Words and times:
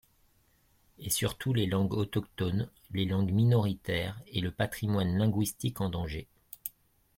Et 0.97 1.11
surtout 1.11 1.53
les 1.53 1.67
langues 1.67 1.93
autochtones, 1.93 2.71
les 2.89 3.05
langues 3.05 3.31
minoritaires 3.31 4.19
et 4.25 4.41
le 4.41 4.49
patrimoine 4.49 5.15
linguistique 5.15 5.79
en 5.79 5.89
danger. 5.89 6.25